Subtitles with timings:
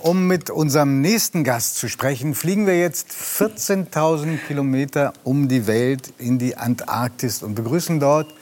[0.00, 6.12] Um mit unserem nächsten Gast zu sprechen, fliegen wir jetzt 14.000 Kilometer um die Welt
[6.18, 8.32] in die Antarktis und begrüßen dort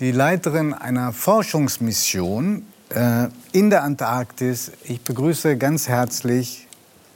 [0.00, 4.72] die Leiterin einer Forschungsmission äh, in der Antarktis.
[4.84, 6.68] Ich begrüße ganz herzlich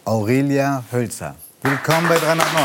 [0.06, 1.34] Aurelia Hölzer.
[1.60, 2.64] Willkommen bei 309.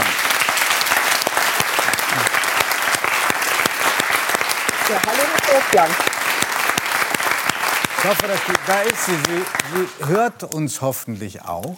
[4.90, 6.21] Ja, hallo Christian.
[8.04, 9.12] Ich hoffe, dass die, da ist sie.
[9.12, 9.86] sie.
[10.00, 11.78] Sie hört uns hoffentlich auch.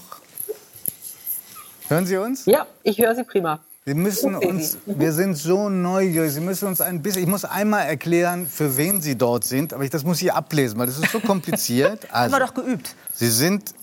[1.90, 2.46] Hören Sie uns?
[2.46, 3.60] Ja, ich höre Sie prima.
[3.84, 6.32] Wir müssen uns, wir sind so neugierig.
[6.32, 9.84] Sie müssen uns ein bisschen, ich muss einmal erklären, für wen Sie dort sind, aber
[9.84, 12.08] ich, das muss ich ablesen, weil das ist so kompliziert.
[12.10, 12.96] Also, Haben wir doch geübt.
[13.14, 13.74] Sie sind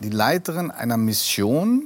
[0.00, 1.84] die Leiterin einer Mission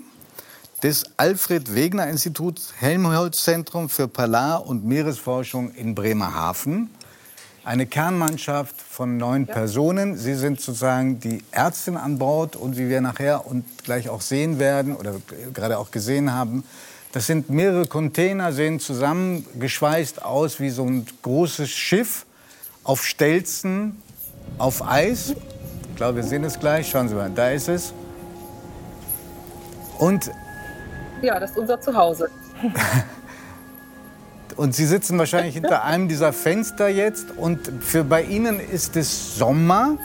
[0.82, 6.90] des Alfred Wegener Instituts Helmholtz Zentrum für Polar- und Meeresforschung in Bremerhaven.
[7.70, 9.54] Eine Kernmannschaft von neun ja.
[9.54, 10.16] Personen.
[10.16, 14.58] Sie sind sozusagen die Ärztin an Bord und wie wir nachher und gleich auch sehen
[14.58, 15.14] werden oder
[15.54, 16.64] gerade auch gesehen haben,
[17.12, 22.26] das sind mehrere Container, sehen zusammengeschweißt aus wie so ein großes Schiff
[22.82, 24.02] auf Stelzen,
[24.58, 25.36] auf Eis.
[25.90, 26.90] Ich glaube, wir sehen es gleich.
[26.90, 27.94] Schauen Sie mal, da ist es.
[29.96, 30.28] Und
[31.22, 32.28] ja, das ist unser Zuhause.
[34.60, 37.30] und Sie sitzen wahrscheinlich hinter einem dieser Fenster jetzt.
[37.34, 39.96] Und für bei Ihnen ist es Sommer.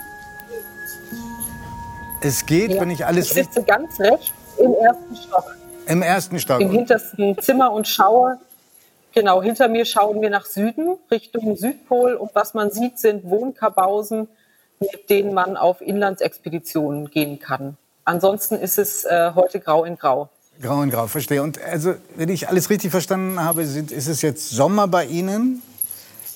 [2.22, 2.80] Es geht, ja.
[2.80, 5.58] wenn ich alles ich sitze ganz rechts im ersten Stock.
[5.88, 6.62] Im ersten Stock.
[6.62, 8.40] Im hintersten Zimmer und schaue.
[9.14, 12.14] Genau, hinter mir schauen wir nach Süden, Richtung Südpol.
[12.14, 14.30] Und was man sieht, sind Wohnkabausen,
[14.80, 17.76] mit denen man auf Inlandsexpeditionen gehen kann.
[18.06, 20.30] Ansonsten ist es äh, heute grau in grau.
[20.62, 21.44] Grau in grau, verstehe.
[21.44, 25.62] Und also, wenn ich alles richtig verstanden habe, ist es jetzt Sommer bei Ihnen.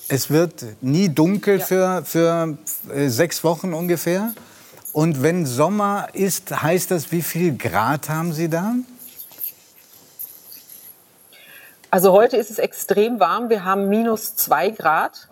[0.08, 1.64] Es wird nie dunkel ja.
[1.64, 2.58] für, für
[2.92, 4.34] äh, sechs Wochen ungefähr.
[4.92, 8.74] Und wenn Sommer ist, heißt das, wie viel Grad haben Sie da?
[11.92, 13.48] Also heute ist es extrem warm.
[13.50, 15.28] Wir haben minus zwei Grad.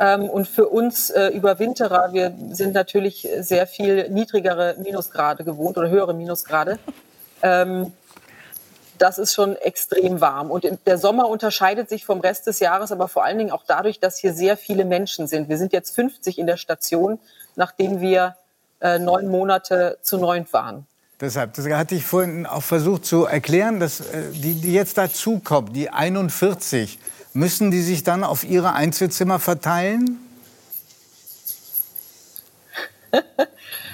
[0.00, 5.88] Ähm, und für uns äh, Überwinterer, wir sind natürlich sehr viel niedrigere Minusgrade gewohnt oder
[5.88, 6.78] höhere Minusgrade.
[7.42, 7.92] Ähm,
[8.98, 10.50] das ist schon extrem warm.
[10.50, 13.98] Und der Sommer unterscheidet sich vom Rest des Jahres, aber vor allen Dingen auch dadurch,
[13.98, 15.48] dass hier sehr viele Menschen sind.
[15.48, 17.18] Wir sind jetzt 50 in der Station,
[17.56, 18.36] nachdem wir
[18.80, 20.86] äh, neun Monate zu neunt waren.
[21.20, 25.72] Deshalb, das hatte ich vorhin auch versucht zu erklären, dass äh, die, die jetzt dazukommen,
[25.72, 26.98] die 41,
[27.32, 30.18] müssen die sich dann auf ihre Einzelzimmer verteilen?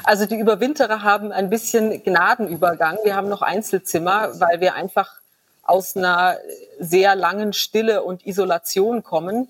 [0.09, 2.97] Also die Überwinterer haben ein bisschen Gnadenübergang.
[3.05, 5.21] Wir haben noch Einzelzimmer, weil wir einfach
[5.63, 6.39] aus einer
[6.81, 9.49] sehr langen Stille und Isolation kommen.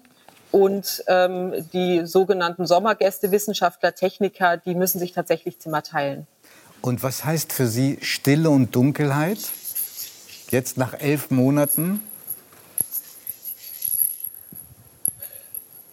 [0.51, 6.27] Und ähm, die sogenannten Sommergäste, Wissenschaftler, Techniker, die müssen sich tatsächlich Zimmer teilen.
[6.83, 9.39] Und was heißt für Sie Stille und Dunkelheit?
[10.51, 12.03] Jetzt nach elf Monaten?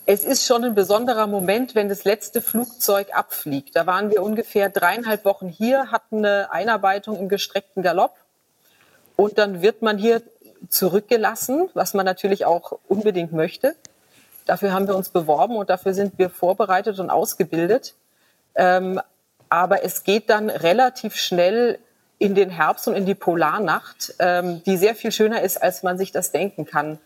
[0.08, 3.76] Es ist schon ein besonderer Moment, wenn das letzte Flugzeug abfliegt.
[3.76, 8.14] Da waren wir ungefähr dreieinhalb Wochen hier, hatten eine Einarbeitung im gestreckten Galopp.
[9.16, 10.22] Und dann wird man hier
[10.70, 13.76] zurückgelassen, was man natürlich auch unbedingt möchte.
[14.46, 17.96] Dafür haben wir uns beworben und dafür sind wir vorbereitet und ausgebildet.
[18.54, 19.02] Ähm,
[19.50, 21.80] aber es geht dann relativ schnell
[22.20, 25.98] in den Herbst und in die Polarnacht, ähm, die sehr viel schöner ist, als man
[25.98, 27.00] sich das denken kann,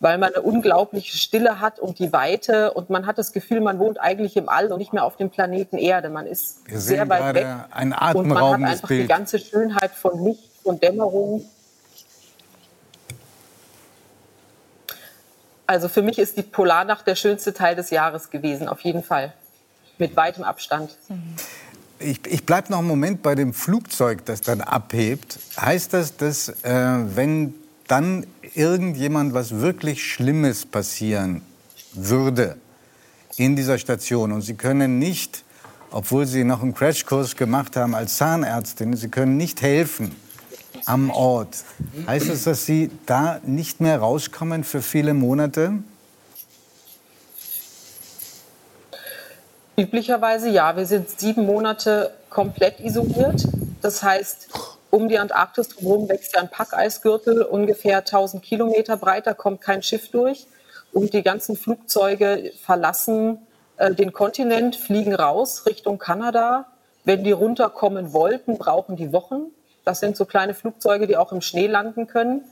[0.00, 3.78] weil man eine unglaubliche Stille hat und die Weite und man hat das Gefühl, man
[3.78, 6.08] wohnt eigentlich im All und nicht mehr auf dem Planeten Erde.
[6.08, 9.02] Man ist Wir sehr weit weg ein und man hat einfach Bild.
[9.04, 11.44] die ganze Schönheit von Licht und Dämmerung.
[15.66, 19.34] Also für mich ist die Polarnacht der schönste Teil des Jahres gewesen, auf jeden Fall,
[19.98, 20.96] mit weitem Abstand.
[21.08, 21.36] Mhm.
[22.00, 25.38] Ich, ich bleibe noch einen Moment bei dem Flugzeug, das dann abhebt.
[25.60, 27.54] Heißt das, dass äh, wenn
[27.90, 31.42] dann irgendjemand was wirklich Schlimmes passieren
[31.92, 32.56] würde
[33.36, 35.44] in dieser Station und Sie können nicht,
[35.90, 40.14] obwohl Sie noch einen Crashkurs gemacht haben als Zahnärztin, Sie können nicht helfen
[40.84, 41.64] am Ort.
[42.06, 45.72] Heißt das, dass Sie da nicht mehr rauskommen für viele Monate?
[49.76, 50.76] Üblicherweise ja.
[50.76, 53.48] Wir sind sieben Monate komplett isoliert.
[53.80, 54.48] Das heißt,
[54.90, 59.82] um die Antarktis herum wächst ja ein Packeisgürtel, ungefähr 1000 Kilometer breit, da kommt kein
[59.82, 60.46] Schiff durch.
[60.92, 63.38] Und die ganzen Flugzeuge verlassen
[63.76, 66.66] äh, den Kontinent, fliegen raus Richtung Kanada.
[67.04, 69.52] Wenn die runterkommen wollten, brauchen die Wochen.
[69.84, 72.44] Das sind so kleine Flugzeuge, die auch im Schnee landen können.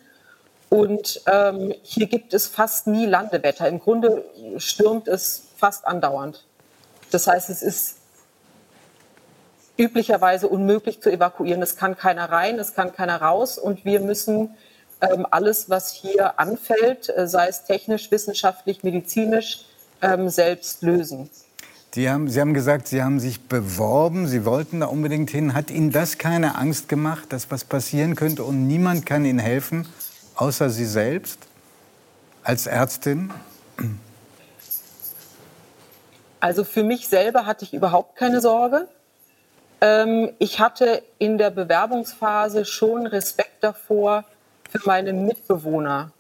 [0.70, 3.68] Und ähm, hier gibt es fast nie Landewetter.
[3.68, 4.24] Im Grunde
[4.58, 6.44] stürmt es fast andauernd.
[7.10, 7.97] Das heißt, es ist
[9.78, 11.62] üblicherweise unmöglich zu evakuieren.
[11.62, 14.50] Es kann keiner rein, es kann keiner raus und wir müssen
[15.00, 19.64] ähm, alles, was hier anfällt, äh, sei es technisch, wissenschaftlich, medizinisch,
[20.02, 21.30] ähm, selbst lösen.
[21.94, 25.54] Die haben, Sie haben gesagt, Sie haben sich beworben, Sie wollten da unbedingt hin.
[25.54, 29.88] Hat Ihnen das keine Angst gemacht, dass was passieren könnte und niemand kann Ihnen helfen,
[30.34, 31.38] außer Sie selbst
[32.42, 33.30] als Ärztin?
[36.40, 38.88] Also für mich selber hatte ich überhaupt keine Sorge.
[39.80, 44.24] Ähm, ich hatte in der Bewerbungsphase schon Respekt davor,
[44.70, 46.12] für meine Mitbewohner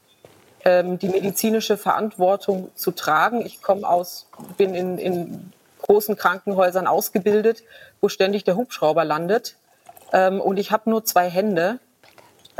[0.64, 3.44] ähm, die medizinische Verantwortung zu tragen.
[3.44, 4.26] Ich komme aus,
[4.56, 5.52] bin in, in
[5.82, 7.62] großen Krankenhäusern ausgebildet,
[8.00, 9.56] wo ständig der Hubschrauber landet.
[10.12, 11.78] Ähm, und ich habe nur zwei Hände.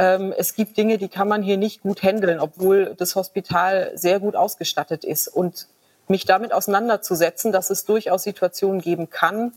[0.01, 4.37] Es gibt Dinge, die kann man hier nicht gut handeln, obwohl das Hospital sehr gut
[4.37, 5.27] ausgestattet ist.
[5.27, 5.67] Und
[6.07, 9.55] mich damit auseinanderzusetzen, dass es durchaus Situationen geben kann,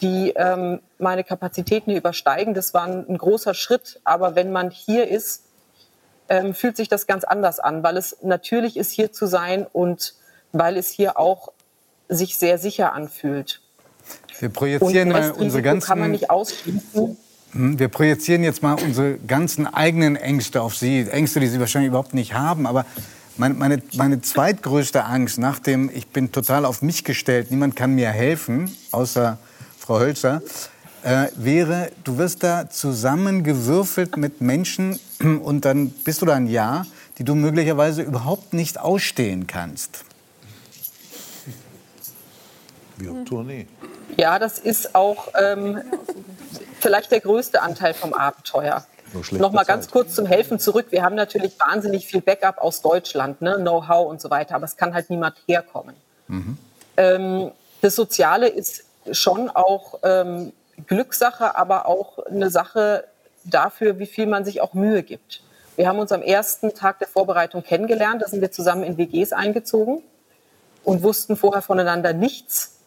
[0.00, 2.54] die ähm, meine Kapazitäten hier übersteigen.
[2.54, 4.00] Das war ein, ein, großer Schritt.
[4.04, 5.44] Aber wenn man hier ist,
[6.28, 10.14] ähm, fühlt sich das ganz anders an, weil es natürlich ist, hier zu sein und
[10.52, 11.52] weil es hier auch
[12.08, 13.60] sich sehr sicher anfühlt.
[14.38, 15.86] Wir projizieren mal unsere ganzen.
[15.86, 17.16] Kann man nicht ausschließen.
[17.52, 21.88] Hm, wir projizieren jetzt mal unsere ganzen eigenen Ängste auf Sie, Ängste, die Sie wahrscheinlich
[21.88, 22.66] überhaupt nicht haben.
[22.66, 22.84] Aber
[23.36, 27.94] meine, meine, meine zweitgrößte Angst, nach dem ich bin total auf mich gestellt, niemand kann
[27.94, 29.38] mir helfen, außer
[29.88, 30.42] Frau Hölzer,
[31.02, 35.00] äh, wäre, du wirst da zusammengewürfelt mit Menschen
[35.42, 36.86] und dann bist du da ein Jahr,
[37.16, 40.04] die du möglicherweise überhaupt nicht ausstehen kannst.
[42.98, 43.66] Wie auf Tournee.
[44.18, 45.80] Ja, das ist auch ähm,
[46.80, 48.84] vielleicht der größte Anteil vom Abenteuer.
[49.30, 50.88] Noch mal ganz kurz zum Helfen zurück.
[50.90, 53.56] Wir haben natürlich wahnsinnig viel Backup aus Deutschland, ne?
[53.56, 55.94] Know-how und so weiter, aber es kann halt niemand herkommen.
[56.26, 56.58] Mhm.
[56.98, 60.52] Ähm, das Soziale ist schon auch ähm,
[60.86, 63.04] Glückssache, aber auch eine Sache
[63.44, 65.42] dafür, wie viel man sich auch Mühe gibt.
[65.76, 69.32] Wir haben uns am ersten Tag der Vorbereitung kennengelernt, da sind wir zusammen in WGs
[69.32, 70.02] eingezogen
[70.84, 72.78] und wussten vorher voneinander nichts.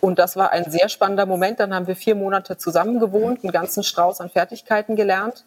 [0.00, 1.60] Und das war ein sehr spannender Moment.
[1.60, 5.44] Dann haben wir vier Monate zusammen gewohnt, einen ganzen Strauß an Fertigkeiten gelernt,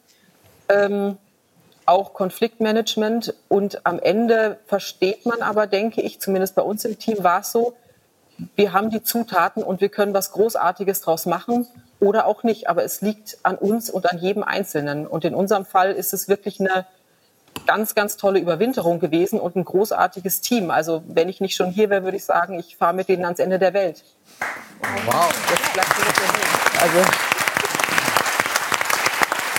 [0.70, 1.18] ähm,
[1.86, 3.34] auch Konfliktmanagement.
[3.50, 7.52] Und am Ende versteht man aber, denke ich, zumindest bei uns im Team war es
[7.52, 7.74] so,
[8.56, 11.68] wir haben die Zutaten und wir können was Großartiges draus machen
[12.00, 12.70] oder auch nicht.
[12.70, 15.08] Aber es liegt an uns und an jedem Einzelnen.
[15.08, 16.86] Und in unserem Fall ist es wirklich eine
[17.68, 20.72] ganz, ganz tolle Überwinterung gewesen und ein großartiges Team.
[20.72, 23.40] Also wenn ich nicht schon hier wäre, würde ich sagen, ich fahre mit denen ans
[23.40, 24.04] Ende der Welt.
[25.06, 25.32] Wow.
[26.82, 27.00] Also,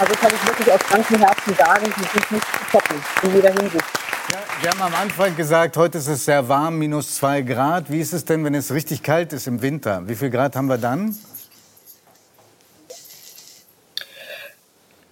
[0.00, 3.52] also kann ich wirklich aus ganzem Herzen sagen, die sind nicht zu toppen in jeder
[3.52, 3.84] Hinsicht.
[4.32, 7.90] Ja, wir haben am Anfang gesagt, heute ist es sehr warm, minus zwei Grad.
[7.90, 10.02] Wie ist es denn, wenn es richtig kalt ist im Winter?
[10.06, 11.14] Wie viel Grad haben wir dann?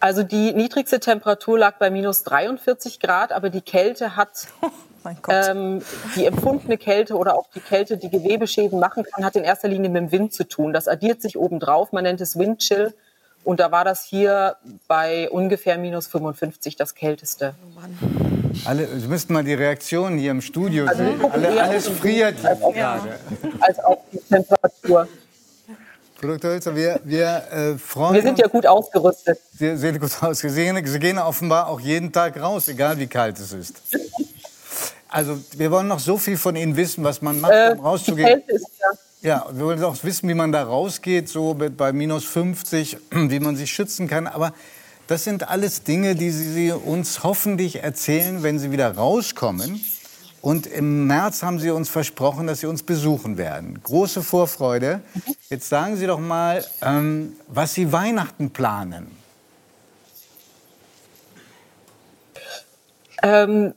[0.00, 4.70] Also die niedrigste Temperatur lag bei minus 43 Grad, aber die Kälte hat oh,
[5.28, 5.82] ähm,
[6.16, 9.90] die empfundene Kälte oder auch die Kälte, die Gewebeschäden machen kann, hat in erster Linie
[9.90, 10.72] mit dem Wind zu tun.
[10.72, 11.92] Das addiert sich obendrauf.
[11.92, 12.94] Man nennt es Windchill.
[13.44, 14.56] Und da war das hier
[14.88, 17.54] bei ungefähr minus 55 das kälteste.
[17.62, 18.31] Oh
[18.64, 21.25] Alle, Sie müssten mal die Reaktionen hier im Studio also sehen.
[21.31, 22.75] Alle, alles friert als auch,
[23.60, 25.08] als auch die Temperatur.
[26.22, 26.52] Dr.
[26.52, 29.41] Hölzer, wir, wir äh, freuen Wir sind ja gut ausgerüstet.
[29.58, 30.38] Sie sehen gut aus.
[30.38, 33.82] Sie gehen, offenbar auch jeden Tag raus, egal wie kalt es ist.
[35.08, 38.43] Also wir wollen noch so viel von Ihnen wissen, was man macht, um äh, rauszugehen.
[38.46, 38.67] Ist,
[39.22, 39.46] ja.
[39.46, 43.56] ja, wir wollen auch wissen, wie man da rausgeht, so bei minus 50, wie man
[43.56, 44.29] sich schützen kann.
[44.29, 44.55] Aber
[45.06, 49.80] das sind alles Dinge, die Sie uns hoffentlich erzählen, wenn Sie wieder rauskommen.
[50.40, 53.80] Und im März haben Sie uns versprochen, dass Sie uns besuchen werden.
[53.82, 55.00] Große Vorfreude.
[55.50, 59.16] Jetzt sagen Sie doch mal, ähm, was Sie Weihnachten planen.
[63.22, 63.74] Ähm,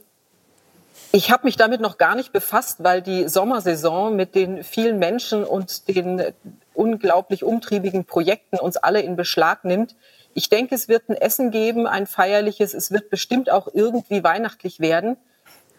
[1.12, 5.44] ich habe mich damit noch gar nicht befasst, weil die Sommersaison mit den vielen Menschen
[5.44, 6.22] und den
[6.74, 9.96] unglaublich umtriebigen Projekten uns alle in Beschlag nimmt.
[10.38, 12.74] Ich denke, es wird ein Essen geben, ein feierliches.
[12.74, 15.16] Es wird bestimmt auch irgendwie weihnachtlich werden.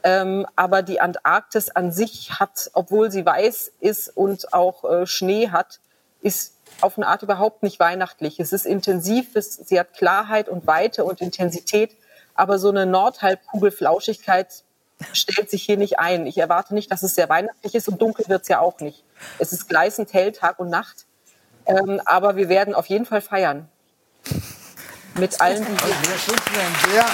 [0.02, 5.50] Ähm, aber die Antarktis an sich hat, obwohl sie weiß ist und auch äh, Schnee
[5.50, 5.80] hat,
[6.22, 8.40] ist auf eine Art überhaupt nicht weihnachtlich.
[8.40, 11.94] Es ist intensiv, es, sie hat Klarheit und Weite und Intensität,
[12.34, 14.64] aber so eine Nordhalbkugel-Flauschigkeit
[15.12, 16.26] stellt sich hier nicht ein.
[16.26, 19.04] Ich erwarte nicht, dass es sehr weihnachtlich ist und dunkel wird es ja auch nicht.
[19.38, 21.04] Es ist gleißend hell, Tag und Nacht.
[21.66, 23.68] Ähm, aber wir werden auf jeden Fall feiern.
[25.18, 27.06] Mit allen, die hier.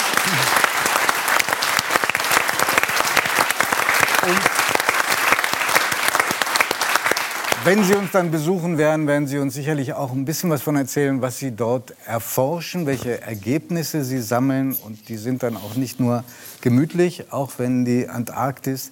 [7.64, 10.74] wenn Sie uns dann besuchen werden, werden Sie uns sicherlich auch ein bisschen was von
[10.74, 14.74] erzählen, was Sie dort erforschen, welche Ergebnisse Sie sammeln.
[14.74, 16.24] Und die sind dann auch nicht nur
[16.60, 18.90] gemütlich, auch wenn die Antarktis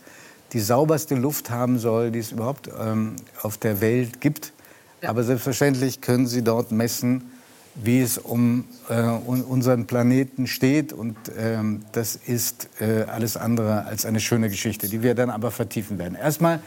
[0.52, 4.52] die sauberste Luft haben soll, die es überhaupt ähm, auf der Welt gibt.
[5.02, 5.10] Ja.
[5.10, 7.30] Aber selbstverständlich können Sie dort messen,
[7.74, 10.92] wie es um äh, unseren Planeten steht.
[10.92, 15.50] Und ähm, das ist äh, alles andere als eine schöne Geschichte, die wir dann aber
[15.50, 16.16] vertiefen werden.
[16.16, 16.60] Erstmal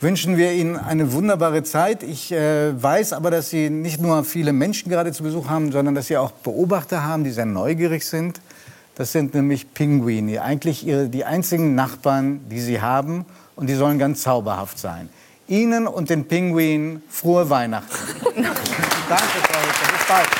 [0.00, 2.02] wünschen wir Ihnen eine wunderbare Zeit.
[2.02, 5.94] Ich äh, weiß aber, dass Sie nicht nur viele Menschen gerade zu Besuch haben, sondern
[5.94, 8.40] dass Sie auch Beobachter haben, die sehr neugierig sind.
[8.94, 13.24] Das sind nämlich Pinguine, eigentlich ihre, die einzigen Nachbarn, die Sie haben.
[13.56, 15.10] Und die sollen ganz zauberhaft sein.
[15.46, 17.96] Ihnen und den Pinguinen frohe Weihnachten.
[19.10, 19.92] Danke, Frau Hütter.
[19.92, 20.39] Bis bald.